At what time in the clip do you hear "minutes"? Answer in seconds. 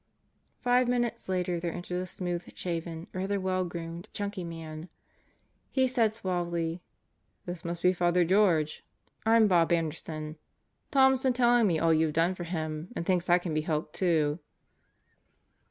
0.87-1.29